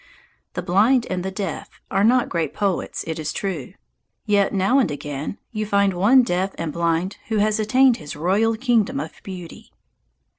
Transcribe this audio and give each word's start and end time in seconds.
The 0.55 0.63
blind 0.63 1.05
and 1.11 1.23
the 1.23 1.29
deaf 1.29 1.79
are 1.91 2.03
not 2.03 2.27
great 2.27 2.55
poets, 2.55 3.03
it 3.05 3.19
is 3.19 3.31
true. 3.31 3.75
Yet 4.25 4.51
now 4.51 4.79
and 4.79 4.89
again 4.89 5.37
you 5.51 5.67
find 5.67 5.93
one 5.93 6.23
deaf 6.23 6.55
and 6.57 6.73
blind 6.73 7.17
who 7.27 7.37
has 7.37 7.59
attained 7.59 7.93
to 7.97 8.01
his 8.01 8.15
royal 8.15 8.55
kingdom 8.57 8.99
of 8.99 9.11
beauty. 9.21 9.71